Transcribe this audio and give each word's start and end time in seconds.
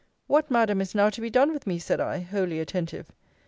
What, 0.25 0.49
Madam, 0.49 0.81
is 0.81 0.95
now 0.95 1.11
to 1.11 1.21
be 1.21 1.29
done 1.29 1.53
with 1.53 1.67
me? 1.67 1.77
said 1.77 1.99
I, 1.99 2.21
wholly 2.21 2.59
attentive. 2.59 3.11